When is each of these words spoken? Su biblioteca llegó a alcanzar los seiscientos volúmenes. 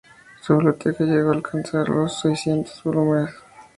Su 0.41 0.53
biblioteca 0.55 1.03
llegó 1.03 1.29
a 1.29 1.35
alcanzar 1.35 1.87
los 1.87 2.21
seiscientos 2.21 2.83
volúmenes. 2.83 3.35